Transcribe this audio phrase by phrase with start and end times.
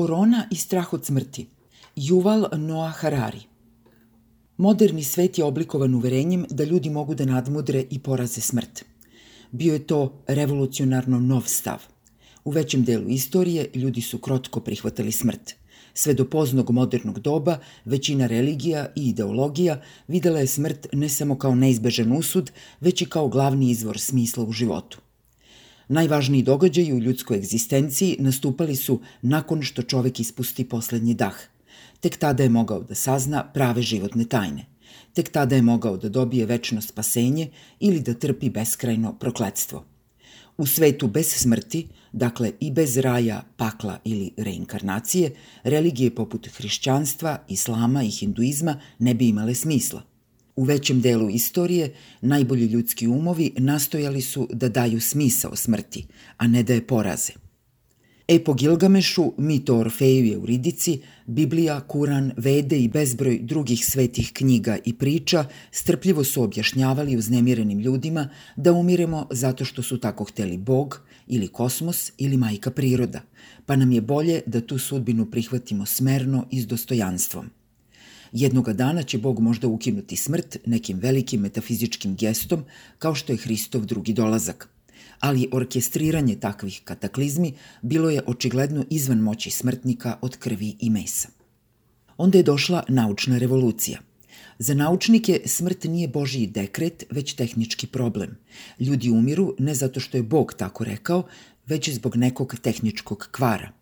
[0.00, 1.46] Korona i strah od smrti.
[1.96, 3.40] Yuval Noah Harari.
[4.56, 8.84] Moderni svet je oblikovan uverenjem da ljudi mogu da nadmudre i poraze smrt.
[9.50, 11.84] Bio je to revolucionarno nov stav.
[12.44, 15.54] U većem delu istorije ljudi su krotko prihvatali smrt.
[15.94, 21.54] Sve do poznog modernog doba većina religija i ideologija videla je smrt ne samo kao
[21.54, 24.98] neizbežan usud, već i kao glavni izvor smisla u životu.
[25.92, 31.34] Najvažniji događaji u ljudskoj egzistenciji nastupali su nakon što čovek ispusti poslednji dah.
[32.00, 34.66] Tek tada je mogao da sazna prave životne tajne.
[35.14, 37.48] Tek tada je mogao da dobije večno spasenje
[37.80, 39.84] ili da trpi beskrajno prokledstvo.
[40.58, 48.02] U svetu bez smrti, dakle i bez raja, pakla ili reinkarnacije, religije poput hrišćanstva, islama
[48.02, 50.09] i hinduizma ne bi imale smisla.
[50.60, 56.62] U većem delu istorije najbolji ljudski umovi nastojali su da daju smisao smrti, a ne
[56.62, 57.32] da je poraze.
[58.28, 64.94] Epo Gilgamešu, mito Orfeju i Euridici, Biblija, Kuran, Vede i bezbroj drugih svetih knjiga i
[64.94, 71.48] priča strpljivo su objašnjavali uznemirenim ljudima da umiremo zato što su tako hteli Bog ili
[71.48, 73.20] kosmos ili majka priroda,
[73.66, 77.50] pa nam je bolje da tu sudbinu prihvatimo smerno i s dostojanstvom–
[78.32, 82.64] Jednoga dana će Bog možda ukinuti smrt nekim velikim metafizičkim gestom
[82.98, 84.68] kao što je Hristov drugi dolazak.
[85.20, 91.28] Ali orkestriranje takvih kataklizmi bilo je očigledno izvan moći smrtnika od krvi i mesa.
[92.16, 94.00] Onda je došla naučna revolucija.
[94.58, 98.36] Za naučnike smrt nije Božiji dekret, već tehnički problem.
[98.80, 101.22] Ljudi umiru ne zato što je Bog tako rekao,
[101.66, 103.72] već zbog nekog tehničkog kvara.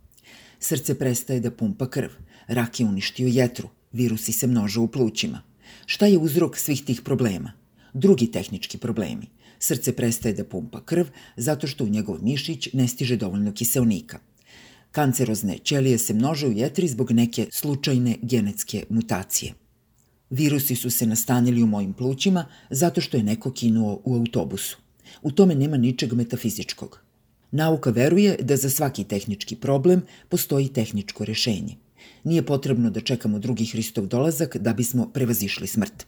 [0.59, 2.11] Srce prestaje da pumpa krv,
[2.47, 5.42] rak je uništio jetru, Virusi se množe u plućima.
[5.86, 7.53] Šta je uzrok svih tih problema?
[7.95, 9.27] Drugi tehnički problemi.
[9.58, 14.19] Srce prestaje da pumpa krv zato što u njegov mišić ne stiže dovoljno kiselnika.
[14.92, 19.55] Kancerozne ćelije se množe u jetri zbog neke slučajne genetske mutacije.
[20.30, 24.79] Virusi su se nastanili u mojim plućima zato što je neko kinuo u autobusu.
[25.23, 27.01] U tome nema ničeg metafizičkog.
[27.51, 31.77] Nauka veruje da za svaki tehnički problem postoji tehničko rešenje–
[32.25, 36.07] Nije potrebno da čekamo drugi Hristov dolazak da bismo prevazišli smrt.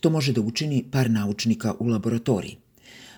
[0.00, 2.56] To može da učini par naučnika u laboratoriji.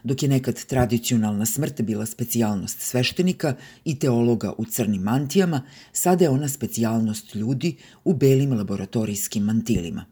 [0.04, 5.62] Dok je nekad tradicionalna smrt bila specijalnost sveštenika i teologa u crnim mantijama,
[5.92, 10.04] sada je ona specijalnost ljudi u belim laboratorijskim mantilima.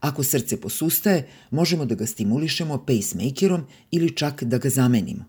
[0.00, 5.24] Ako srce posustaje, možemo da ga stimulišemo pacemakerom ili čak da ga zamenimo.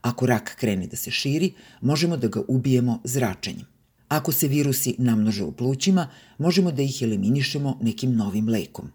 [0.00, 3.75] Ako rak krene da se širi, možemo da ga ubijemo zračenjem.
[4.08, 6.08] Ako se virusi namnože u plućima,
[6.38, 8.90] možemo da ih eliminišemo nekim novim lekom.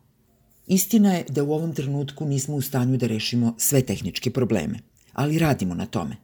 [0.68, 4.80] Istina je da u ovom trenutku nismo u stanju da rešimo sve tehničke probleme,
[5.14, 6.16] ali radimo na tome.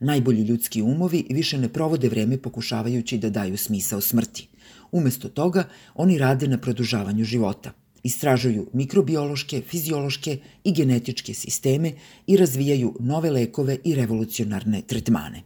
[0.00, 4.48] Najbolji ljudski umovi više ne provode vreme pokušavajući da daju smisao smrti.
[4.92, 7.72] Umesto toga, oni rade na produžavanju života.
[8.02, 11.92] Istražuju mikrobiološke, fiziološke i genetičke sisteme
[12.26, 15.42] i razvijaju nove lekove i revolucionarne tretmane.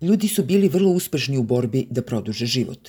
[0.00, 2.88] Ljudi su bili vrlo uspešni u borbi da produže život.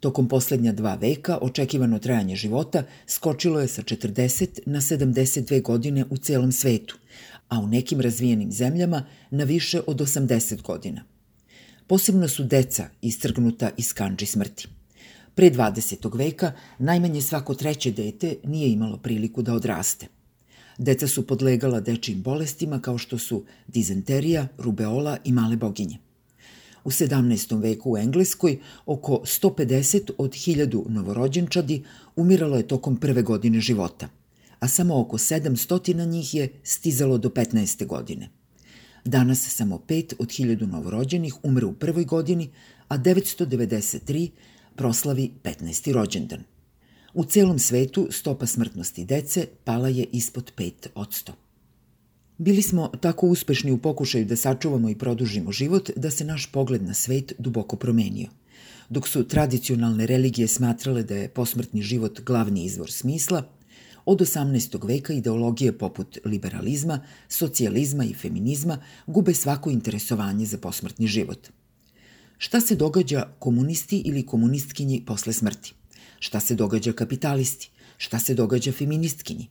[0.00, 6.16] Tokom poslednja dva veka očekivano trajanje života skočilo je sa 40 na 72 godine u
[6.16, 6.98] celom svetu,
[7.48, 11.04] a u nekim razvijenim zemljama na više od 80 godina.
[11.86, 14.68] Posebno su deca istrgnuta iz kanđi smrti.
[15.34, 16.18] Pre 20.
[16.18, 20.06] veka najmanje svako treće dete nije imalo priliku da odraste.
[20.78, 26.07] Deca su podlegala dečijim bolestima kao što su dizenterija, rubeola i male boginje.
[26.88, 27.62] U 17.
[27.62, 31.84] veku u Engleskoj oko 150 od 1000 novorođenčadi
[32.16, 34.08] umiralo je tokom prve godine života,
[34.58, 37.86] a samo oko 700 njih je stizalo do 15.
[37.86, 38.28] godine.
[39.04, 42.50] Danas samo 5 od 1000 novorođenih umre u prvoj godini,
[42.88, 44.30] a 993
[44.76, 45.92] proslavi 15.
[45.92, 46.42] rođendan.
[47.14, 51.47] U celom svetu stopa smrtnosti dece pala je ispod 5 od 100.
[52.38, 56.82] Bili smo tako uspešni u pokušaju da sačuvamo i produžimo život da se naš pogled
[56.82, 58.28] na svet duboko promenio.
[58.88, 63.42] Dok su tradicionalne religije smatrale da je posmrtni život glavni izvor smisla,
[64.04, 64.86] od 18.
[64.86, 71.48] veka ideologije poput liberalizma, socijalizma i feminizma gube svako interesovanje za posmrtni život.
[72.38, 75.74] Šta se događa komunisti ili komunistkinji posle smrti?
[76.18, 77.70] Šta se događa kapitalisti?
[77.96, 79.48] Šta se događa feministkinji?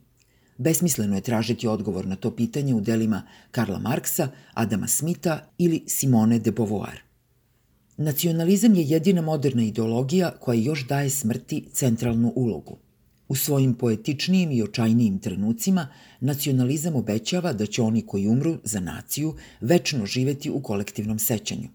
[0.58, 3.22] Besmisleno je tražiti odgovor na to pitanje u delima
[3.52, 7.00] Karla Marksa, Adama Smita ili Simone de Beauvoir.
[7.98, 12.78] Nacionalizam je jedina moderna ideologija koja još daje smrti centralnu ulogu.
[13.28, 15.88] U svojim poetičnijim i očajnijim trenucima
[16.20, 21.70] nacionalizam obećava da će oni koji umru za naciju večno živeti u kolektivnom sećanju.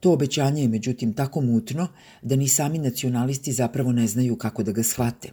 [0.00, 1.88] To obećanje je međutim tako mutno
[2.22, 5.32] da ni sami nacionalisti zapravo ne znaju kako da ga shvate.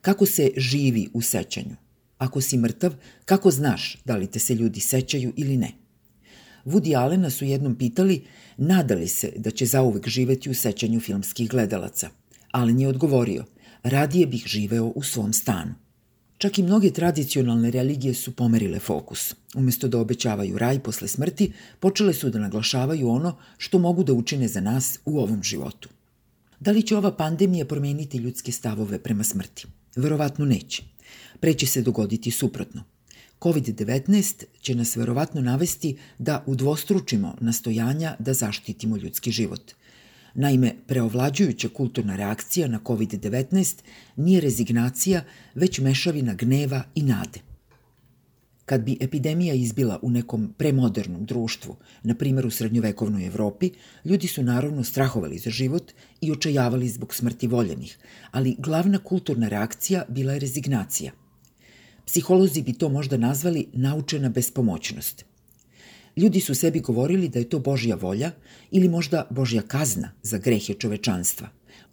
[0.00, 1.76] Kako se živi u sećanju?
[2.20, 2.94] Ako si mrtav,
[3.24, 5.72] kako znaš da li te se ljudi sećaju ili ne?
[6.64, 8.24] Woody Allena su jednom pitali
[8.56, 12.10] nadali se da će zauvek živeti u sećanju filmskih gledalaca.
[12.50, 13.44] Allen je odgovorio,
[13.82, 15.74] radije bih živeo u svom stanu.
[16.38, 19.34] Čak i mnoge tradicionalne religije su pomerile fokus.
[19.54, 24.48] Umesto da obećavaju raj posle smrti, počele su da naglašavaju ono što mogu da učine
[24.48, 25.88] za nas u ovom životu.
[26.60, 29.66] Da li će ova pandemija promeniti ljudske stavove prema smrti?
[29.96, 30.82] Verovatno neće.
[31.40, 32.84] Preće se dogoditi suprotno.
[33.40, 39.72] COVID-19 će nas verovatno navesti da udvostručimo nastojanja da zaštitimo ljudski život.
[40.34, 43.82] Naime, preovlađujuća kulturna reakcija na COVID-19
[44.16, 47.40] nije rezignacija, već mešavina gneva i nade.
[48.64, 53.70] Kad bi epidemija izbila u nekom premodernom društvu, na primjer u srednjovekovnoj Evropi,
[54.04, 57.98] ljudi su naravno strahovali za život i očajavali zbog smrti voljenih,
[58.30, 61.12] ali glavna kulturna reakcija bila je rezignacija.
[62.10, 65.24] Psiholozi bi to možda nazvali naučena bespomoćnost.
[66.16, 68.30] Ljudi su sebi govorili da je to Božja volja
[68.70, 71.48] ili možda Božja kazna za grehe čovečanstva.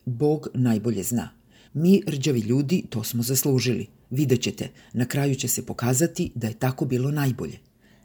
[0.06, 1.30] Bog najbolje zna.
[1.74, 3.88] Mi, rđavi ljudi, to smo zaslužili.
[4.10, 7.60] Videćete, na kraju će se pokazati da je tako bilo najbolje.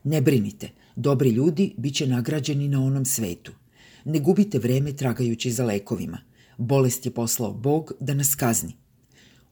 [0.04, 3.52] Ne brinite, dobri ljudi bit će nagrađeni na onom svetu.
[4.04, 6.18] Ne gubite vreme tragajući za lekovima.
[6.58, 8.81] Bolest je poslao Bog da nas kazni.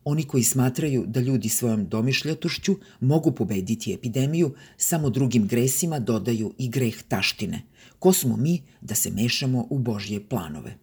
[0.05, 6.69] Oni koji smatraju da ljudi svojom domišljatošću mogu pobediti epidemiju, samo drugim gresima dodaju i
[6.69, 7.63] greh taštine.
[7.99, 10.77] Ko smo mi da se mešamo u Božje planove?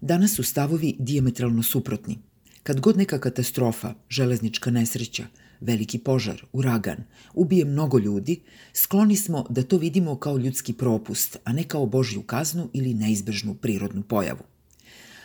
[0.00, 2.18] Danas su stavovi diametralno suprotni.
[2.62, 5.26] Kad god neka katastrofa, železnička nesreća,
[5.60, 7.04] veliki požar, uragan,
[7.34, 8.40] ubije mnogo ljudi,
[8.72, 13.54] skloni smo da to vidimo kao ljudski propust, a ne kao Božju kaznu ili neizbežnu
[13.54, 14.42] prirodnu pojavu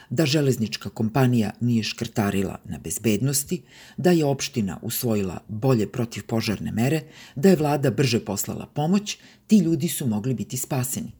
[0.09, 3.61] da železnička kompanija nije škrtarila na bezbednosti,
[3.97, 7.01] da je opština usvojila bolje protivpožarne mere,
[7.35, 9.17] da je vlada brže poslala pomoć,
[9.47, 11.11] ti ljudi su mogli biti spaseni.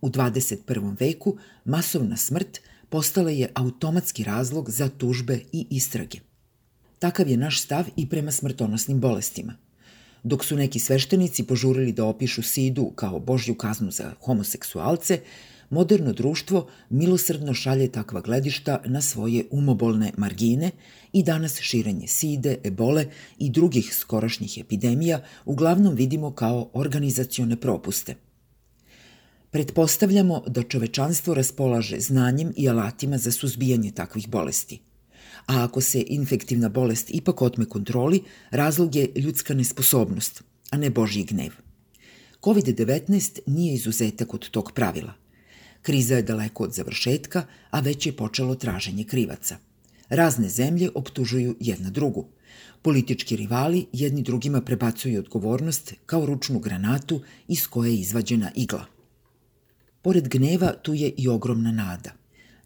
[0.00, 1.00] U 21.
[1.00, 6.18] veku masovna smrt postala je automatski razlog za tužbe i istrage.
[6.98, 9.56] Takav je naš stav i prema smrtonosnim bolestima.
[10.22, 15.20] Dok su neki sveštenici požurili da opišu sidu kao božju kaznu za homoseksualce,
[15.70, 20.70] moderno društvo milosrdno šalje takva gledišta na svoje umobolne margine
[21.12, 23.06] i danas širenje side, ebole
[23.38, 28.14] i drugih skorošnjih epidemija uglavnom vidimo kao organizacione propuste.
[29.50, 34.80] Pretpostavljamo da čovečanstvo raspolaže znanjem i alatima za suzbijanje takvih bolesti.
[35.46, 41.24] A ako se infektivna bolest ipak otme kontroli, razlog je ljudska nesposobnost, a ne Božji
[41.24, 41.50] gnev.
[42.42, 45.14] COVID-19 nije izuzetak od tog pravila–
[45.82, 49.56] Kriza je daleko od završetka, a već je počelo traženje krivaca.
[50.08, 52.26] Razne zemlje optužuju jedna drugu.
[52.82, 58.86] Politički rivali jedni drugima prebacuju odgovornost kao ručnu granatu iz koje je izvađena igla.
[60.02, 62.10] Pored gneva tu je i ogromna nada.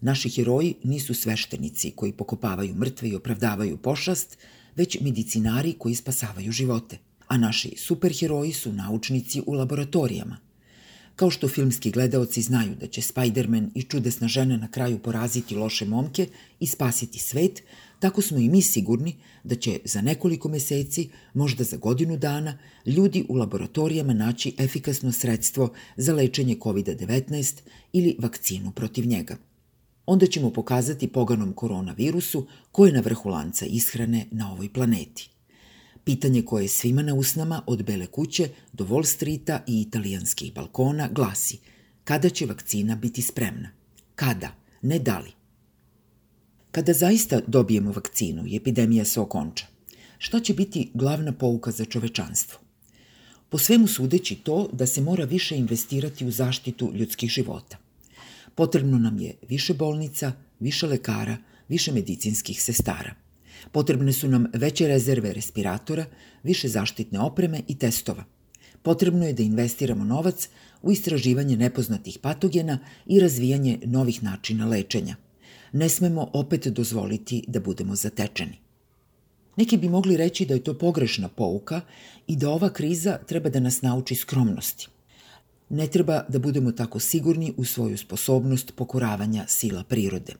[0.01, 4.37] Naši heroji nisu sveštenici koji pokopavaju mrtve i opravdavaju pošast,
[4.75, 6.97] već medicinari koji spasavaju živote.
[7.27, 10.37] A naši superheroji su naučnici u laboratorijama–
[11.15, 15.85] Kao što filmski gledaoci znaju da će Spider-Man i čudesna žena na kraju poraziti loše
[15.85, 16.27] momke
[16.59, 17.63] i spasiti svet,
[17.99, 23.25] tako smo i mi sigurni da će za nekoliko meseci, možda za godinu dana, ljudi
[23.29, 27.61] u laboratorijama naći efikasno sredstvo za lečenje COVID-19
[27.93, 29.37] ili vakcinu protiv njega.
[30.05, 35.32] Onda ćemo pokazati poganom koronavirusu ko je na vrhu lanca ishrane na ovoj planeti.
[36.03, 41.09] Pitanje koje je svima na usnama od Bele kuće do Wall Streeta i italijanskih balkona
[41.11, 41.57] glasi
[42.03, 43.69] kada će vakcina biti spremna?
[44.15, 45.31] Kada, ne da li.
[46.71, 49.65] Kada zaista dobijemo vakcinu i epidemija se okonča,
[50.17, 52.59] šta će biti glavna pouka za čovečanstvo?
[53.49, 57.77] Po svemu sudeći to da se mora više investirati u zaštitu ljudskih života.
[58.55, 61.37] Potrebno nam je više bolnica, više lekara,
[61.69, 63.15] više medicinskih sestara.
[63.71, 66.05] Potrebne su nam veće rezerve respiratora,
[66.43, 68.23] više zaštitne opreme i testova.
[68.81, 70.49] Potrebno je da investiramo novac
[70.81, 75.15] u istraživanje nepoznatih patogena i razvijanje novih načina lečenja.
[75.71, 78.57] Ne smemo opet dozvoliti da budemo zatečeni.
[79.55, 81.81] Neki bi mogli reći da je to pogrešna pouka
[82.27, 84.87] i da ova kriza treba da nas nauči skromnosti.
[85.69, 90.33] Ne treba da budemo tako sigurni u svoju sposobnost pokoravanja sila prirode.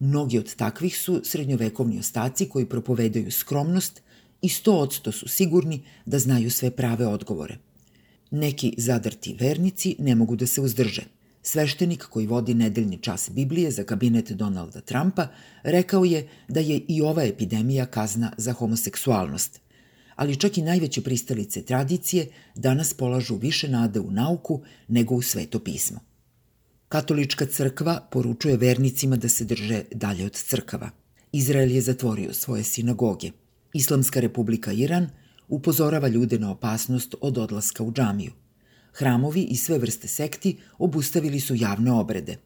[0.00, 4.02] Mnogi od takvih su srednjovekovni ostaci koji propovedaju skromnost
[4.42, 7.58] i sto odsto su sigurni da znaju sve prave odgovore.
[8.30, 11.02] Neki zadrti vernici ne mogu da se uzdrže.
[11.42, 15.28] Sveštenik koji vodi nedeljni čas Biblije za kabinet Donalda Trumpa
[15.62, 19.60] rekao je da je i ova epidemija kazna za homoseksualnost.
[20.16, 25.58] Ali čak i najveće pristalice tradicije danas polažu više nade u nauku nego u sveto
[25.58, 26.09] pismo.
[26.90, 30.90] Katolička crkva poručuje vernicima da se drže dalje od crkava.
[31.32, 33.30] Izrael je zatvorio svoje sinagoge.
[33.74, 35.06] Islamska republika Iran
[35.48, 38.32] upozorava ljude na opasnost od odlaska u džamiju.
[38.92, 42.36] Hramovi i sve vrste sekti obustavili su javne obrede.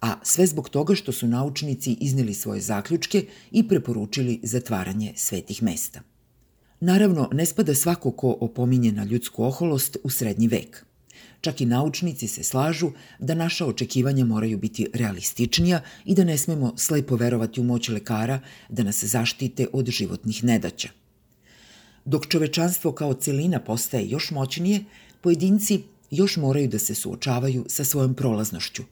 [0.00, 6.00] A sve zbog toga što su naučnici izneli svoje zaključke i preporučili zatvaranje svetih mesta.
[6.80, 10.86] Naravno, ne spada svako ko opominje na ljudsku oholost u srednji vek.
[11.40, 16.72] Čak i naučnici se slažu da naša očekivanja moraju biti realističnija i da ne smemo
[16.76, 20.88] slepo verovati u moć lekara da nas zaštite od životnih nedaća.
[22.04, 24.84] Dok čovečanstvo kao celina postaje još moćnije,
[25.20, 28.82] pojedinci još moraju da se suočavaju sa svojom prolaznošću.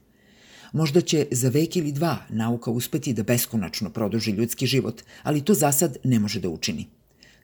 [0.73, 5.55] Možda će za vek ili dva nauka uspeti da beskonačno produži ljudski život, ali to
[5.55, 6.87] za sad ne može da učini.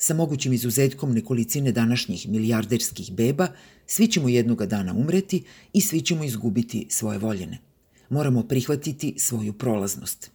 [0.02, 3.48] Sa mogućim izuzetkom nekolicine današnjih milijarderskih beba,
[3.86, 5.42] svi ćemo jednoga dana umreti
[5.72, 7.58] i svi ćemo izgubiti svoje voljene.
[8.08, 10.30] Moramo prihvatiti svoju prolaznost.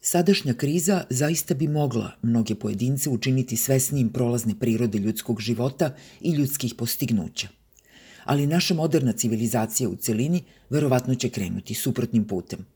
[0.00, 6.74] Sadašnja kriza zaista bi mogla mnoge pojedince učiniti svesnijim prolazne prirode ljudskog života i ljudskih
[6.74, 7.48] postignuća.
[8.24, 12.66] Ali naša moderna civilizacija u celini verovatno će krenuti suprotnim putem.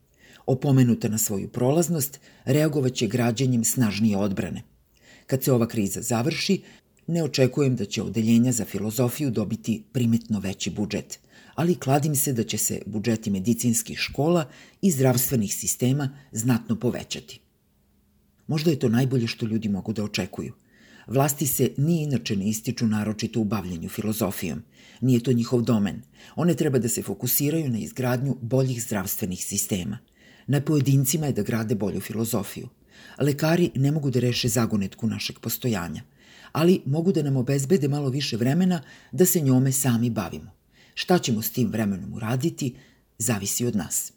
[0.47, 4.72] Opomenuta na svoju prolaznost, reagovaće građanjem snažnije odbrane.
[5.33, 6.61] Kad se ova kriza završi,
[7.07, 11.19] ne očekujem da će odeljenja za filozofiju dobiti primetno veći budžet,
[11.55, 14.45] ali kladim se da će se budžeti medicinskih škola
[14.83, 17.41] i zdravstvenih sistema znatno povećati.
[18.47, 20.53] Možda je to najbolje što ljudi mogu da očekuju.
[21.07, 24.63] Vlasti se ni inače ne ističu naročito u bavljenju filozofijom.
[25.01, 26.03] Nije to njihov domen.
[26.37, 29.99] One treba da se fokusiraju na izgradnju boljih zdravstvenih sistema.
[30.47, 32.69] Na pojedincima je da grade bolju filozofiju–
[33.19, 36.03] Lekari ne mogu da reše zagonetku našeg postojanja,
[36.53, 38.83] ali mogu da nam obezbede malo više vremena
[39.13, 40.51] da se njome sami bavimo.
[40.95, 42.75] Šta ćemo s tim vremenom uraditi,
[43.19, 44.13] zavisi od nas.